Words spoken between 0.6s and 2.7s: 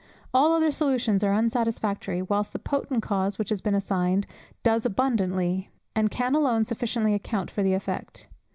solutions are unsatisfactory, whilst the